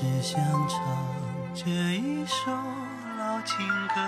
[0.00, 0.80] 只想唱
[1.54, 2.50] 这一首
[3.18, 4.00] 老情歌，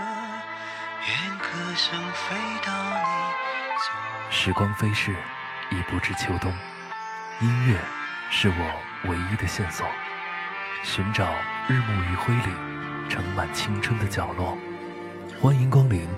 [1.06, 2.34] 愿歌声飞
[2.64, 4.30] 到你。
[4.30, 5.14] 时光飞逝，
[5.70, 6.50] 已不知秋冬。
[7.42, 7.78] 音乐
[8.30, 9.86] 是我唯一的线索，
[10.82, 11.30] 寻找
[11.68, 12.54] 日暮余晖里
[13.06, 14.56] 盛满青春的角落。
[15.42, 16.08] 欢迎光临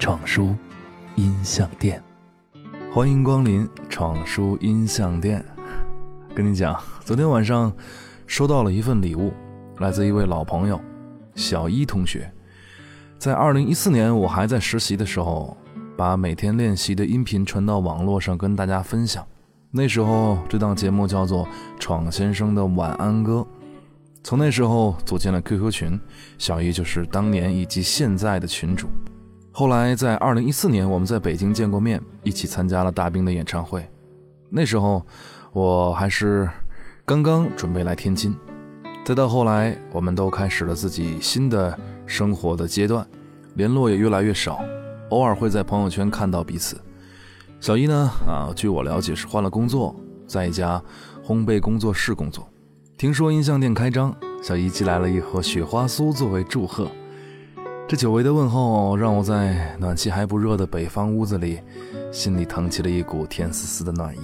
[0.00, 0.56] 闯书
[1.14, 2.02] 音像店。
[2.92, 5.44] 欢迎光临闯书音像店。
[6.34, 7.72] 跟你讲，昨天晚上
[8.26, 9.32] 收到了一份礼物，
[9.78, 10.80] 来自一位老朋友
[11.34, 12.30] 小一同学。
[13.18, 15.56] 在二零一四年，我还在实习的时候，
[15.96, 19.24] 把每天练习的音频传到网络上跟大家分享。
[19.70, 21.44] 那时候，这档节目叫做
[21.78, 23.34] 《闯先生的晚安歌》。
[24.22, 26.00] 从那时候组建了 QQ 群，
[26.36, 28.88] 小一就是当年以及现在的群主。
[29.52, 33.88] 后来在二零一四年，我们在北京见过面，一起参加了大兵的演唱会。
[34.50, 35.06] 那时候。
[35.52, 36.46] 我还是
[37.06, 38.36] 刚刚准备来天津，
[39.04, 43.06] 再到后来，我们都开始了自己新的生活的阶段，
[43.54, 44.58] 联络也越来越少，
[45.10, 46.76] 偶尔会在朋友圈看到彼此。
[47.60, 49.94] 小一呢，啊，据我了解是换了工作，
[50.26, 50.82] 在一家
[51.24, 52.48] 烘焙工作室工作。
[52.98, 56.90] 听说音像店开张，小一寄来了一盒雪花酥作为祝贺。
[57.86, 61.60] 这久违的问候，让我在暖气还不热的北方屋子里，
[62.10, 64.20] 心里腾起了一股甜丝丝的暖意。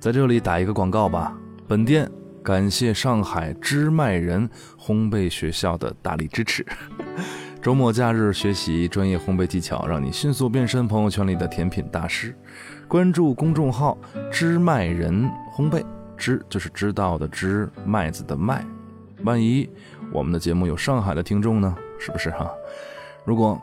[0.00, 1.36] 在这里打一个广告吧，
[1.72, 2.06] 本店
[2.42, 4.46] 感谢上海知麦人
[4.78, 6.62] 烘焙学校的大力支持。
[7.62, 12.36] 周末假日学习专业烘焙技巧，让你迅速变身朋友圈里的甜品大师。
[12.86, 13.96] 关注公众号
[14.30, 15.82] “知麦人烘焙”，
[16.14, 18.62] 知就是知道的知，麦子的麦。
[19.24, 19.66] 万一
[20.12, 21.74] 我们的节目有上海的听众呢？
[21.98, 22.50] 是不是哈？
[23.24, 23.58] 如果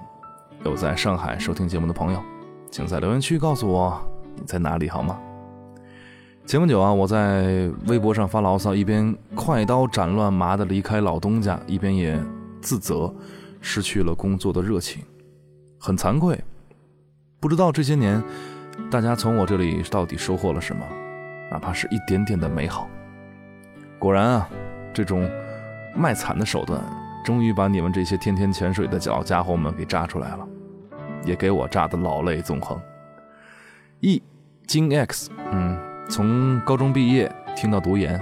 [0.65, 2.19] 有在上海收听节目的朋友，
[2.71, 4.01] 请在留言区告诉我
[4.35, 5.15] 你在哪里好吗？
[6.49, 12.19] 前不久啊，我在微博上发牢骚，一边快刀斩乱麻的离开老东家，一边也
[12.59, 13.13] 自责
[13.61, 15.03] 失去了工作的热情，
[15.79, 16.43] 很惭愧。
[17.39, 18.19] 不知道这些年
[18.89, 20.83] 大家从我这里到底收获了什么，
[21.51, 22.89] 哪怕是一点点的美好。
[23.99, 24.49] 果然啊，
[24.91, 25.29] 这种
[25.95, 26.81] 卖惨的手段，
[27.23, 30.47] 终于把你们这些天天潜水的老家伙们给炸出来了，
[31.23, 32.81] 也给我炸得老泪纵横。
[33.99, 34.23] E
[34.65, 35.88] 金 X，嗯。
[36.09, 38.19] 从高中毕业听到读研，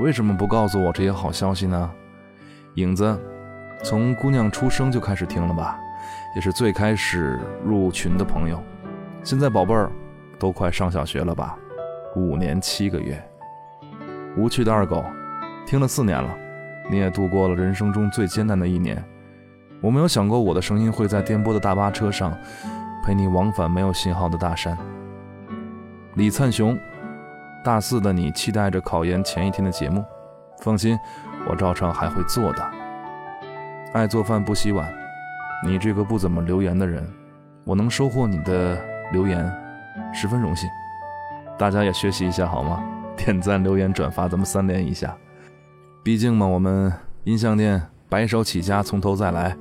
[0.00, 1.90] 为什么不告诉我这些好消息呢？
[2.76, 3.20] 影子，
[3.84, 5.78] 从姑娘出生就开始听了吧，
[6.34, 8.58] 也是最开始入群的朋友。
[9.22, 9.92] 现在宝贝儿
[10.38, 11.58] 都快上小学了吧？
[12.16, 13.22] 五年七个月。
[14.34, 15.04] 无趣的二狗，
[15.66, 16.34] 听了四年了，
[16.90, 19.04] 你也度过了人生中最艰难的一年。
[19.82, 22.34] 我没有想过我的声音会在颠簸的大巴车上
[23.04, 24.76] 陪你往返没有信号的大山。
[26.14, 26.78] 李灿雄。
[27.66, 30.04] 大四的你期待着考研前一天的节目，
[30.60, 30.96] 放心，
[31.48, 32.64] 我照常还会做的。
[33.92, 34.88] 爱做饭不洗碗，
[35.64, 37.04] 你这个不怎么留言的人，
[37.64, 38.80] 我能收获你的
[39.12, 39.52] 留言，
[40.14, 40.70] 十分荣幸。
[41.58, 42.84] 大家也学习一下好吗？
[43.18, 45.16] 点赞、留言、转发，咱们三连一下。
[46.04, 46.92] 毕竟嘛，我们
[47.24, 49.56] 音像店白手起家，从头再来，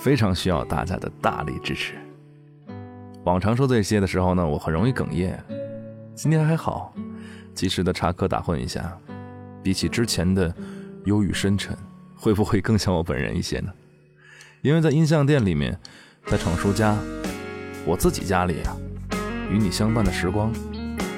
[0.00, 1.94] 非常需要大家的大力支持。
[3.22, 5.40] 往常说这些的时候呢，我很容易哽咽，
[6.16, 6.92] 今天还好。
[7.56, 8.96] 及时的插科打诨一下，
[9.62, 10.54] 比起之前的
[11.06, 11.74] 忧郁深沉，
[12.14, 13.72] 会不会更像我本人一些呢？
[14.60, 15.80] 因为在音像店里面，
[16.26, 16.94] 在闯叔家，
[17.86, 18.76] 我自己家里啊，
[19.50, 20.52] 与你相伴的时光，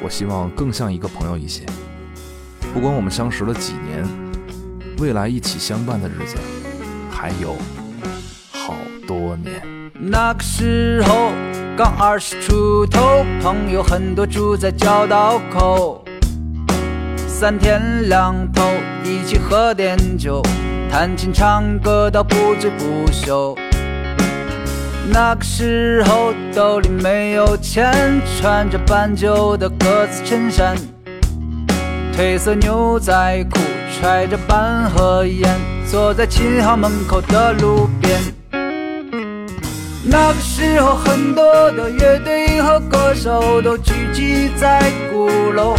[0.00, 1.66] 我希望更像一个朋友一些。
[2.72, 4.06] 不管我们相识了几年，
[4.98, 6.36] 未来一起相伴的日子
[7.10, 7.56] 还有
[8.52, 8.76] 好
[9.08, 9.60] 多年。
[9.94, 11.32] 那个时候
[11.76, 16.04] 刚二十出头，朋友很多住在交道口。
[17.40, 18.64] 三天两头
[19.04, 20.42] 一起喝点酒，
[20.90, 23.56] 弹琴唱歌到不醉不休。
[25.12, 30.76] 那个时候兜里没有钱，穿着半旧的格子衬衫，
[32.12, 33.60] 褪色牛仔裤，
[33.92, 35.48] 揣着半盒烟，
[35.88, 38.18] 坐在琴行门口的路边。
[40.02, 45.76] 那个时候，很多的乐队和歌手都聚集在鼓楼。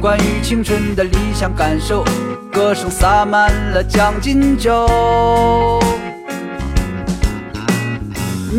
[0.00, 2.04] 关于青春的理想感受，
[2.52, 4.86] 歌声洒满了将进酒。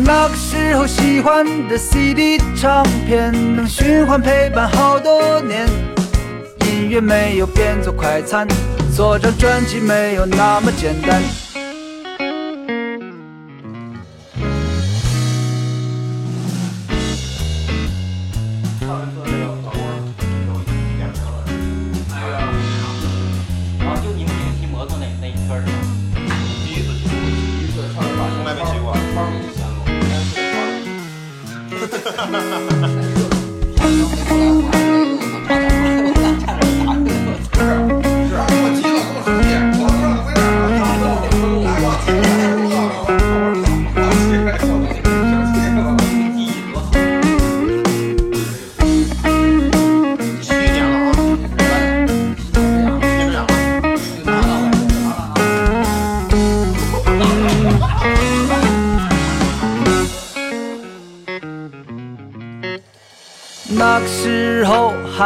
[0.04, 5.66] 那个时候喜欢的 CD 唱片能循环陪伴好多年，
[6.66, 8.46] 音乐没有变作快餐，
[8.94, 11.22] 做张专辑没有那么简单。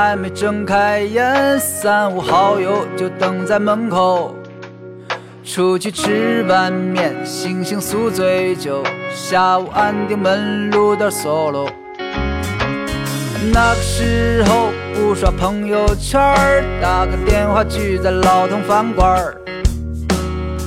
[0.06, 4.36] 还没睁开眼，三五好友就等在门口。
[5.42, 8.84] 出去吃碗面，醒醒宿醉酒，
[9.14, 11.70] 下午安定门路的 solo。
[13.50, 16.20] 那个时候不刷朋友圈，
[16.82, 19.34] 打个电话聚在老同饭馆，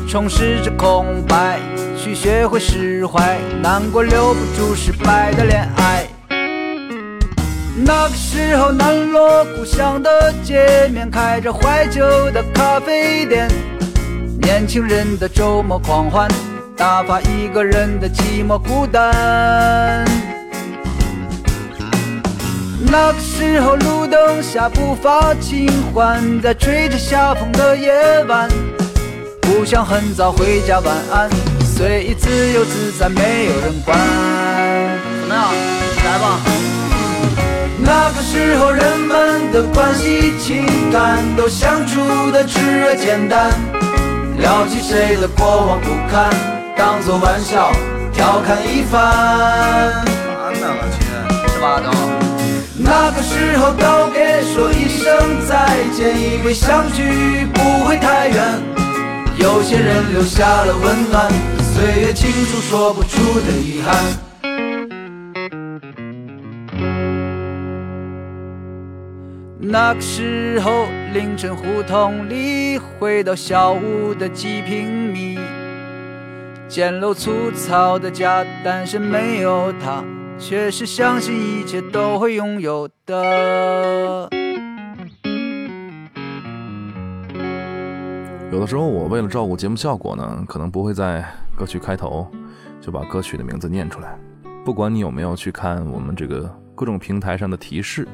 [0.10, 1.60] 充实着空白，
[1.96, 6.07] 去学会释怀，难过留不住失败的恋爱。
[7.80, 12.02] 那个时候南锣鼓巷的街面开着怀旧
[12.32, 13.48] 的咖啡店，
[14.42, 16.28] 年轻人的周末狂欢，
[16.76, 20.04] 打发一个人的寂寞孤单。
[22.90, 27.94] 那个时候路灯下不乏清欢，在吹着夏风的夜
[28.24, 28.50] 晚，
[29.42, 31.30] 不想很早回家晚安，
[31.64, 33.96] 随意自由自在，没有人管。
[35.22, 35.54] 怎么样？
[36.04, 36.40] 来吧。
[37.88, 42.02] 那个时候人们的关系情感都相处
[42.32, 43.50] 的炽热简单，
[44.38, 46.30] 聊起谁的过往不堪，
[46.76, 47.72] 当作玩笑
[48.12, 49.02] 调侃一番。
[49.02, 51.00] 完了，我去，
[51.54, 51.90] 是吧，都。
[52.76, 58.62] 那个时候道别说一声再见，以为相聚不会太远。
[59.38, 61.32] 有些人留下了温暖，
[61.74, 64.27] 岁月清楚说不出的遗憾。
[69.70, 75.38] 那个时候凌晨胡同里，回到小屋的几平米，
[76.70, 80.02] 简陋粗糙的家，但是没有他。
[80.40, 84.30] 却是相信一切都会拥有的。
[88.52, 91.26] 有的时候，我为了照顾节目效果呢，可能不会在
[91.58, 92.26] 歌曲开头
[92.80, 94.18] 就把歌曲的名字念出来。
[94.64, 98.08] 不管你有没有去看我们这个各种平台上的提示，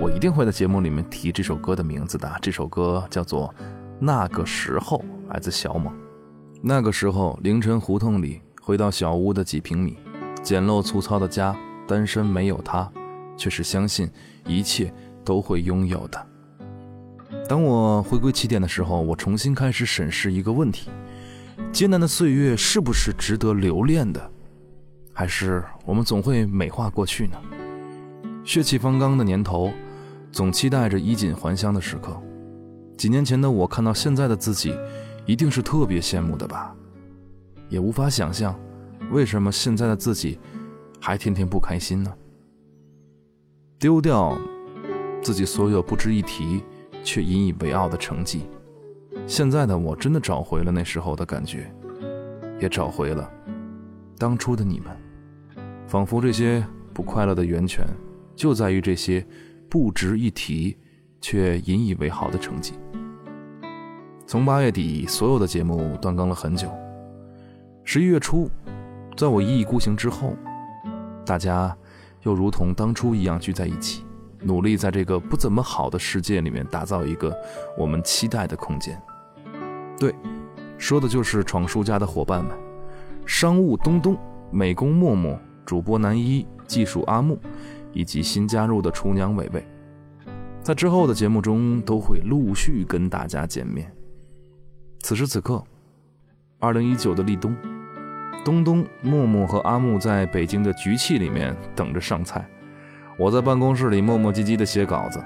[0.00, 2.32] 我一定会在节目里面提这首歌的名字的。
[2.40, 3.52] 这首歌叫做
[3.98, 4.98] 《那个时候》，
[5.32, 5.92] 来自小猛。
[6.62, 9.98] 那个时候，凌晨胡同里，回到小屋的几平米。
[10.40, 12.88] 简陋粗糙的家，单身没有他，
[13.36, 14.08] 却是相信
[14.46, 16.26] 一切都会拥有的。
[17.48, 20.90] 当我回归起点的时候，我重新开始审视一个问题：
[21.72, 24.30] 艰难的岁月是不是值得留恋的？
[25.12, 27.36] 还是我们总会美化过去呢？
[28.44, 29.72] 血气方刚的年头，
[30.30, 32.20] 总期待着衣锦还乡的时刻。
[32.96, 34.74] 几年前的我看到现在的自己，
[35.26, 36.74] 一定是特别羡慕的吧？
[37.68, 38.58] 也无法想象。
[39.10, 40.38] 为什么现在的自己
[41.00, 42.12] 还天天不开心呢？
[43.78, 44.36] 丢掉
[45.22, 46.64] 自己所有不值一提
[47.04, 48.42] 却引以为傲的成绩，
[49.26, 51.72] 现在的我真的找回了那时候的感觉，
[52.60, 53.30] 也找回了
[54.18, 54.88] 当初的你们。
[55.86, 57.86] 仿佛这些不快乐的源泉
[58.34, 59.24] 就在于这些
[59.68, 60.76] 不值一提
[61.20, 62.74] 却引以为豪的成绩。
[64.26, 66.68] 从八月底，所有的节目断更了很久，
[67.84, 68.50] 十一月初。
[69.16, 70.36] 在我一意孤行之后，
[71.26, 71.76] 大家
[72.22, 74.04] 又如同当初一样聚在一起，
[74.40, 77.36] 努力在这个不怎么好的世界里面打造一个
[77.76, 79.00] 我们期待的空间。
[79.98, 80.14] 对，
[80.76, 82.56] 说的就是闯叔家的伙伴们：
[83.26, 84.16] 商务东东、
[84.52, 87.36] 美工默默、主播南一、技术阿木，
[87.92, 89.66] 以及新加入的厨娘伟伟。
[90.62, 93.90] 在之后的节目中，都会陆续跟大家见面。
[95.00, 95.62] 此时此刻，
[96.58, 97.56] 二零一九的立冬。
[98.44, 102.48] 东东、木木和阿木在北京的局气里面等着上菜，
[103.18, 105.22] 我在办公室里磨磨唧唧的写稿子，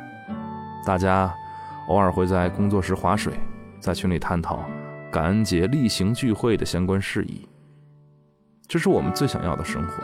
[0.84, 1.32] 大家
[1.88, 3.32] 偶尔会在工作室划水，
[3.78, 4.64] 在群里探讨
[5.10, 7.46] 感恩节例行聚会的相关事宜。
[8.66, 10.02] 这是我们最想要的生活，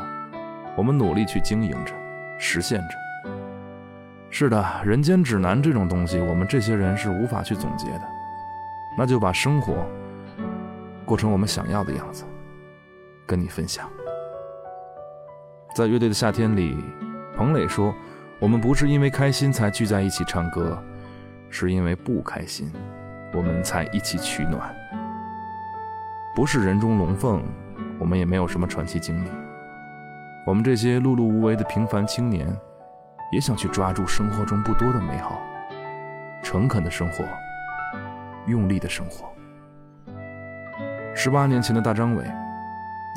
[0.77, 1.93] 我们努力去经营着，
[2.39, 2.95] 实现着。
[4.31, 8.03] 是的，人间指南这种东西，我们这些人是无法去总结的，
[8.97, 9.87] 那就把生活
[11.05, 12.25] 过成我们想要的样子。
[13.27, 13.87] 跟你分享，
[15.75, 16.83] 在乐队的夏天里，
[17.37, 17.95] 彭磊说
[18.41, 20.83] ：“我们不是因为开心才聚在一起唱歌，
[21.51, 22.73] 是因为不开心，
[23.35, 24.75] 我们才一起取暖。
[26.35, 27.43] 不是人中龙凤，
[27.99, 29.29] 我们也没有什么传奇经历。
[30.49, 32.49] 我们这些碌碌无为的平凡青年，
[33.31, 35.43] 也想去抓住生活中不多的美好，
[36.43, 37.23] 诚恳的生活，
[38.47, 39.31] 用力的生活。
[41.15, 42.25] 十八年前的大张伟，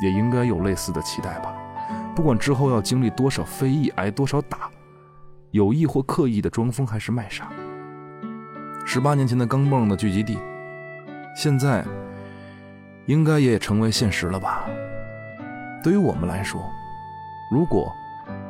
[0.02, 1.56] 也应该有类似的期待吧。
[2.14, 4.68] 不管之后要经历多少非议，挨多少打，
[5.52, 7.48] 有意或刻意的装疯还是卖傻。
[8.84, 10.38] 十八年前的钢蹦的聚集地，
[11.34, 11.82] 现在
[13.06, 14.66] 应该也成为现实了吧？
[15.82, 16.62] 对于我们来说，
[17.52, 17.92] 如果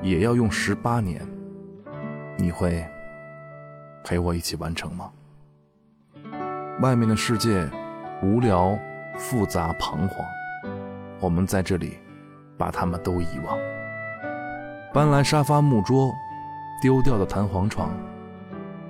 [0.01, 1.27] 也要用十八年，
[2.37, 2.89] 你会
[4.05, 5.11] 陪我一起完成吗？
[6.81, 7.69] 外面的世界
[8.23, 8.79] 无聊、
[9.17, 10.25] 复杂、彷徨，
[11.19, 11.99] 我们在这里
[12.57, 13.59] 把他们都遗忘，
[14.95, 16.15] 搬来沙发、木桌，
[16.81, 17.93] 丢掉的弹簧床，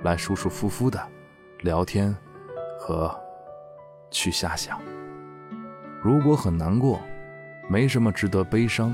[0.03, 1.01] 来舒舒服服的。
[1.61, 2.15] 聊天
[2.79, 3.11] 和
[4.11, 4.79] 去瞎想。
[6.03, 6.99] 如果很难过，
[7.67, 8.93] 没什么值得悲伤。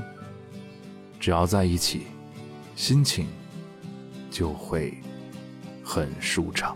[1.20, 2.06] 只要在一起，
[2.74, 3.28] 心情
[4.30, 4.94] 就会
[5.84, 6.74] 很舒畅。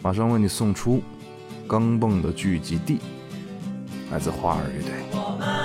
[0.00, 1.02] 马上为你送出
[1.68, 2.98] 钢蹦的聚集地，
[4.10, 5.57] 来自花儿乐队。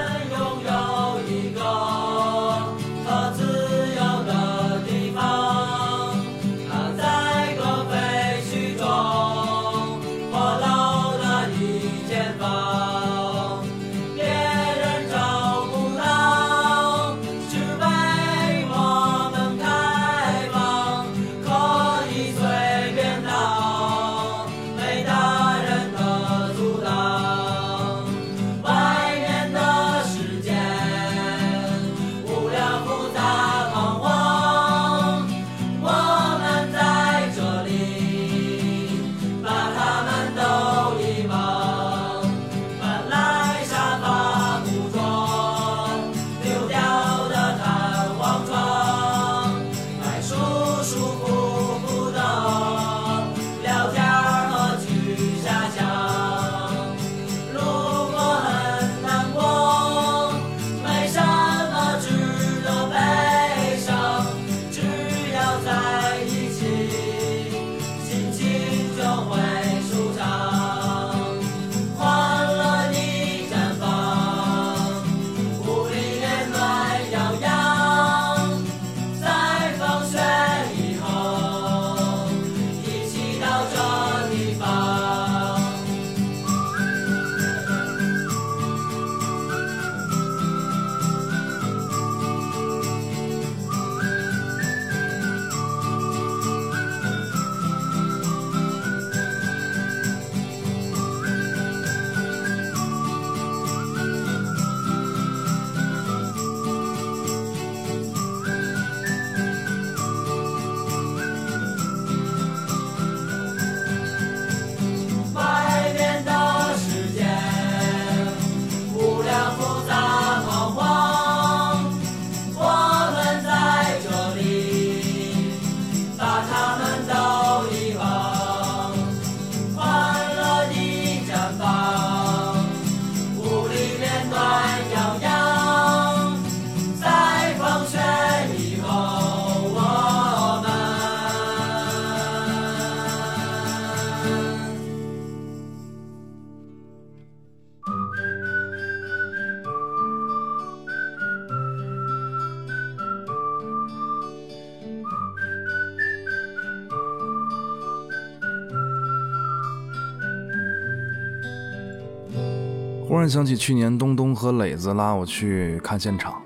[163.23, 166.41] 然想起去年东东和磊子拉我去看现场，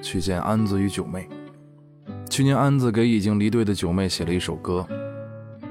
[0.00, 1.28] 去见安子与九妹。
[2.30, 4.86] 去年安子给已经离队的九妹写了一首歌，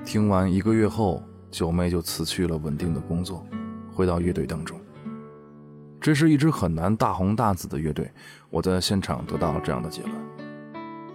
[0.06, 3.44] 听完一个月后，九妹就辞去了稳定的工作，
[3.92, 4.80] 回到乐队当中。
[6.00, 8.12] 这是一支很难大红大紫的乐队，
[8.52, 10.14] 我在现场得到了这样的结论：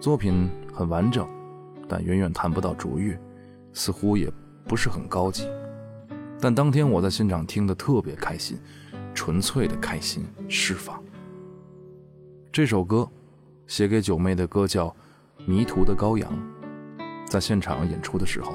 [0.01, 1.25] 作品很完整，
[1.87, 3.17] 但远远谈不到卓越，
[3.73, 4.29] 似乎也
[4.67, 5.49] 不是很高级。
[6.41, 8.59] 但当天我在现场听得特别开心，
[9.17, 11.03] 纯粹的开心释放。
[12.53, 13.11] 这首歌
[13.67, 14.89] 写给九妹的歌叫
[15.47, 16.31] 《迷途的羔羊》。
[17.27, 18.53] 在现场演出的时候，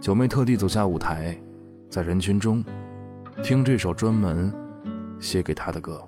[0.00, 1.36] 九妹特地走下舞台，
[1.88, 2.62] 在人群中
[3.42, 4.52] 听这首专门
[5.18, 6.00] 写给她的歌。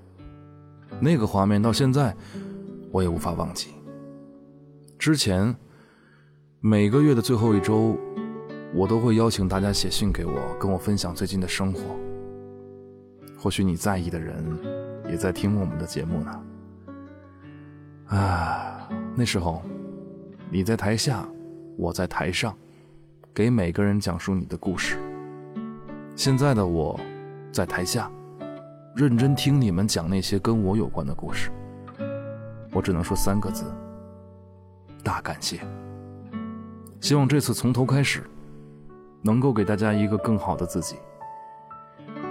[1.00, 2.14] 那个画面到现在
[2.92, 3.70] 我也无法忘记。
[4.98, 5.52] 之前
[6.60, 7.98] 每个月的最后一周，
[8.74, 11.80] 我都会邀请大家写信给我，跟我分享最近的生活。
[13.42, 14.44] 或许你在意的人
[15.10, 16.42] 也在听我们的节目呢。
[18.06, 19.60] 啊，那时候
[20.48, 21.26] 你在台下，
[21.76, 22.56] 我在台上，
[23.34, 24.96] 给每个人讲述你的故事。
[26.14, 27.00] 现在的我，
[27.50, 28.08] 在台下，
[28.94, 31.50] 认真听你们讲那些跟我有关的故事。
[32.70, 33.64] 我只能说三个字：
[35.02, 35.58] 大感谢。
[37.00, 38.22] 希望这次从头开始，
[39.20, 40.94] 能够给大家一个更好的自己。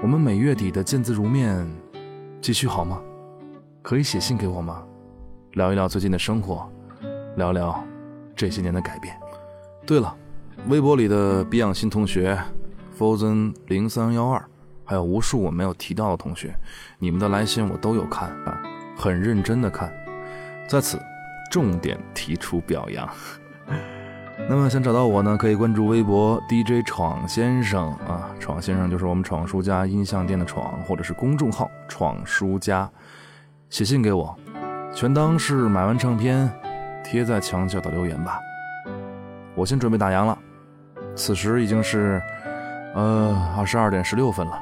[0.02, 1.64] 我们每月底的见字如面，
[2.42, 3.00] 继续好吗？
[3.84, 4.84] 可以写信给我吗？
[5.52, 6.68] 聊一聊最近的生活，
[7.38, 7.84] 聊聊
[8.36, 9.16] 这些年的改变。
[9.86, 10.16] 对了，
[10.68, 12.36] 微博里的比养新同学
[12.98, 14.44] ，Frozen 零三幺二，
[14.84, 16.52] 还有无数我没有提到的同学，
[16.98, 18.60] 你们的来信我都有看啊，
[18.98, 19.94] 很认真的看。
[20.68, 21.00] 在此，
[21.52, 23.08] 重点提出表扬。
[24.50, 32.90] 那么想找到我呢，可以关注微博 DJ 闯先生啊，闯先生就是我们闯书家音像店的闯，或者是公众号闯书家，
[33.70, 34.36] 写信给我，
[34.94, 36.52] 全当是买完唱片
[37.04, 38.40] 贴在墙角的留言吧。
[39.56, 40.38] 我先准备打烊了，
[41.16, 42.22] 此时已经是
[42.94, 44.60] 呃二十二点十六分了，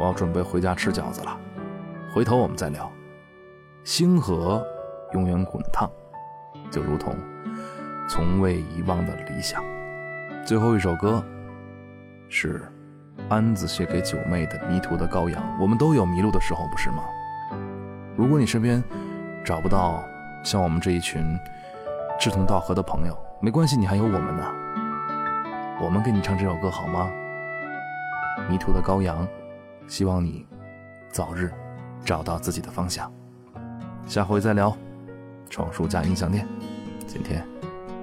[0.00, 1.36] 我要准备回家吃饺子了，
[2.14, 2.90] 回头我们再聊。
[3.82, 4.64] 星河。
[5.12, 5.88] 永远滚烫，
[6.72, 7.14] 就如同
[8.08, 9.64] 从未遗忘的理想。
[10.44, 11.24] 最后一首歌
[12.28, 12.62] 是
[13.28, 15.42] 安子写给九妹的《迷途的羔羊》。
[15.60, 17.02] 我们都有迷路的时候，不是吗？
[18.16, 18.82] 如果你身边
[19.44, 20.04] 找不到
[20.42, 21.38] 像我们这一群
[22.18, 24.44] 志同道合的朋友，没关系，你还有我们呢。
[25.80, 27.10] 我们给你唱这首歌好吗？
[28.50, 29.26] 《迷途的羔羊》，
[29.86, 30.46] 希望你
[31.10, 31.50] 早日
[32.04, 33.12] 找到自己的方向。
[34.06, 34.76] 下回再聊。
[35.50, 36.48] 闯书家音响店，
[37.06, 37.46] 今天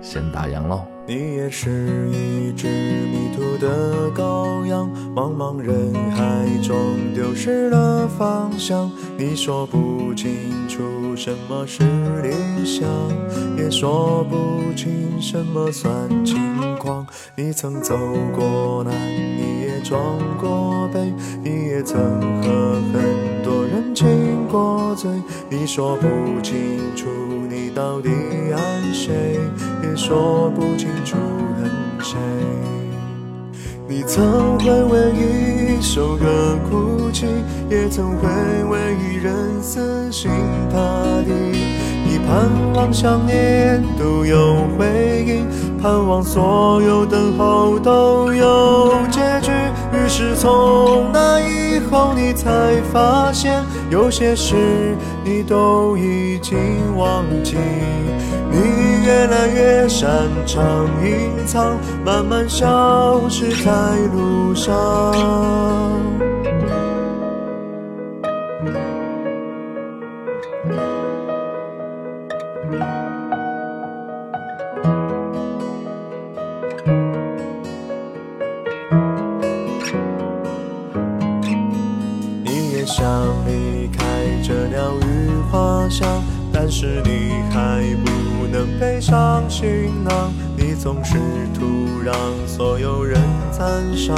[0.02, 0.86] 先打烊喽。
[1.08, 8.90] 你也是一只迷途的羔羊，茫茫人海中丢失了方向。
[9.18, 10.32] 你说不清
[10.70, 11.84] 楚什么是
[12.22, 12.88] 理想，
[13.58, 15.92] 也说不清什么算
[16.24, 16.38] 轻
[16.78, 17.06] 狂。
[17.36, 17.98] 你曾走
[18.34, 20.00] 过南，你也撞
[20.40, 21.12] 过北，
[21.44, 22.00] 你也曾
[22.42, 24.08] 和很多人亲
[24.50, 25.12] 过嘴。
[25.50, 26.08] 你说不
[26.42, 27.08] 清楚
[27.74, 28.10] 到底
[28.54, 29.40] 爱谁，
[29.84, 30.90] 也说不清。
[31.04, 31.18] 楚
[31.58, 32.18] 恨谁？
[33.88, 36.26] 你曾会为一首歌
[36.70, 37.26] 哭泣，
[37.70, 38.28] 也曾会
[38.70, 40.30] 为一人死心
[40.72, 40.78] 塌
[41.26, 41.32] 地。
[42.06, 45.48] 你盼望想念都有回应，
[45.82, 49.41] 盼望所有等候都有结局。
[50.14, 56.60] 是从那以后，你才发现有些事你都已经
[56.98, 57.56] 忘记。
[58.52, 63.72] 你越来越擅长隐藏，慢慢消失在
[64.14, 65.14] 路上。
[89.02, 89.68] 上行
[90.04, 91.18] 囊，你总试
[91.56, 91.66] 图
[92.06, 93.20] 让所有人
[93.52, 94.16] 赞赏，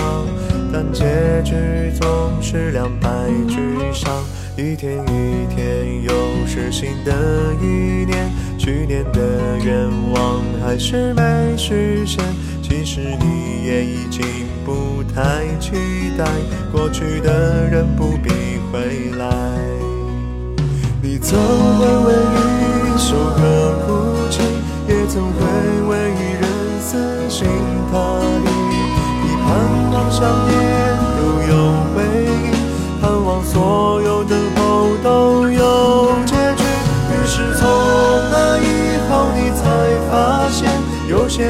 [0.74, 1.06] 但结
[1.46, 1.56] 局
[2.00, 2.10] 总
[2.42, 3.10] 是两败
[3.48, 3.58] 俱
[3.94, 4.12] 伤。
[4.58, 6.12] 一天一天，又
[6.46, 7.14] 是新的
[7.62, 12.22] 一年，去年的愿望还是没实现。
[12.62, 14.22] 其实你也已经
[14.66, 15.72] 不太期
[16.18, 16.26] 待，
[16.74, 18.30] 过去的人不必
[18.70, 19.28] 回来。
[21.02, 23.63] 你曾会为一首歌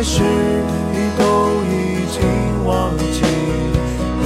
[0.04, 0.22] 事
[0.92, 1.24] 你都
[1.72, 2.20] 已经
[2.66, 3.22] 忘记。
[4.20, 4.26] 你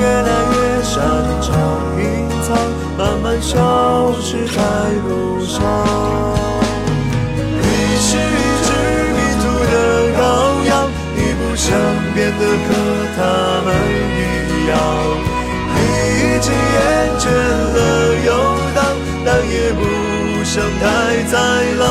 [0.00, 0.94] 越来越擅
[1.42, 1.48] 长
[1.98, 2.02] 隐
[2.42, 2.48] 藏，
[2.96, 4.58] 慢慢消失在
[5.06, 5.56] 路上。
[7.60, 7.64] 你
[8.00, 8.68] 是一只
[9.12, 9.74] 迷途的
[10.16, 10.20] 羔
[10.66, 10.70] 羊，
[11.14, 11.66] 你不想
[12.14, 12.68] 变得和
[13.16, 13.18] 他
[13.64, 13.68] 们
[14.16, 14.20] 一
[14.68, 14.72] 样，
[15.74, 15.76] 你
[16.16, 16.76] 已经厌
[17.18, 17.78] 倦了
[18.26, 18.28] 游
[18.74, 18.78] 荡，
[19.26, 19.80] 但也不
[20.44, 20.84] 想待
[21.30, 21.36] 在
[21.78, 21.84] 老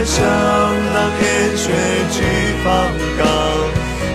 [0.00, 0.24] 不再像
[0.94, 1.68] 那片血
[2.10, 2.22] 气
[2.64, 2.68] 方
[3.18, 3.22] 刚。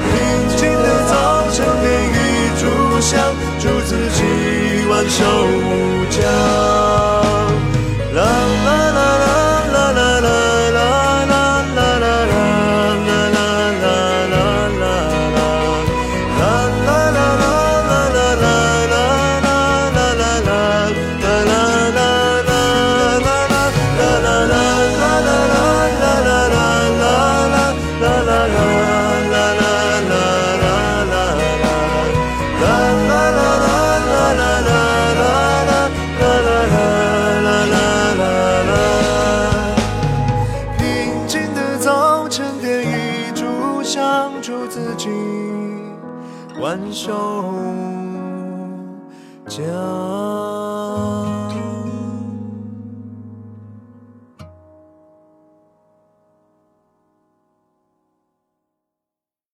[0.01, 0.13] 平
[0.57, 1.13] 静的早
[1.51, 2.17] 晨，点一
[2.57, 2.65] 炷
[3.01, 3.13] 香，
[3.59, 4.19] 祝自己
[4.89, 6.84] 万寿无疆。